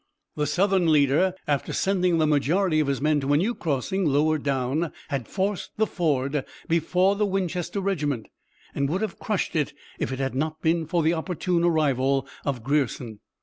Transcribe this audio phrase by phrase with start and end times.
[0.35, 4.39] The Southern leader, after sending the majority of his men to a new crossing lower
[4.39, 8.27] down had forced the ford before the Winchester regiment,
[8.73, 12.63] and would have crushed it if it had not been for the opportune arrival of
[12.63, 13.19] Grierson.